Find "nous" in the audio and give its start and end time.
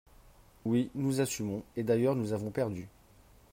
0.95-1.21, 2.15-2.33